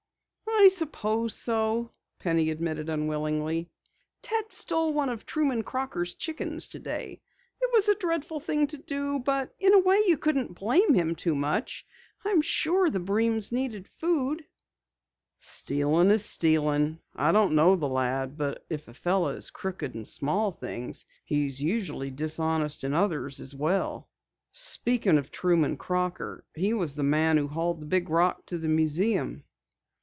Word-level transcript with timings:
"I 0.63 0.67
suppose 0.67 1.33
so," 1.33 1.89
Penny 2.19 2.51
admitted 2.51 2.87
unwillingly. 2.87 3.71
"Ted 4.21 4.51
stole 4.51 4.93
one 4.93 5.09
of 5.09 5.25
Truman 5.25 5.63
Crocker's 5.63 6.13
chickens 6.13 6.67
today. 6.67 7.19
It 7.59 7.69
was 7.73 7.89
a 7.89 7.95
dreadful 7.95 8.39
thing 8.39 8.67
to 8.67 8.77
do, 8.77 9.19
but 9.21 9.55
in 9.59 9.73
a 9.73 9.79
way 9.79 9.99
you 10.05 10.17
couldn't 10.17 10.53
blame 10.53 10.93
him 10.93 11.15
too 11.15 11.33
much. 11.33 11.87
I'm 12.23 12.43
sure 12.43 12.89
the 12.91 12.99
Breens 12.99 13.51
needed 13.51 13.87
food." 13.87 14.45
"Stealing 15.39 16.11
is 16.11 16.23
stealing. 16.25 16.99
I 17.15 17.31
don't 17.31 17.55
know 17.55 17.75
the 17.75 17.89
lad, 17.89 18.37
but 18.37 18.63
if 18.69 18.87
a 18.87 18.93
fellow 18.93 19.29
is 19.29 19.49
crooked 19.49 19.95
in 19.95 20.05
small 20.05 20.51
things, 20.51 21.05
he's 21.25 21.59
usually 21.59 22.11
dishonest 22.11 22.85
otherwise 22.85 23.39
as 23.41 23.55
well. 23.55 24.09
Speaking 24.51 25.17
of 25.17 25.31
Truman 25.31 25.75
Crocker, 25.75 26.45
he 26.53 26.71
was 26.75 26.93
the 26.93 27.03
man 27.03 27.37
who 27.37 27.47
hauled 27.47 27.79
the 27.79 27.87
big 27.87 28.09
rock 28.11 28.45
to 28.47 28.59
the 28.59 28.69
museum." 28.69 29.43